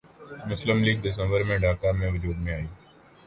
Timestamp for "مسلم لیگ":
0.45-0.97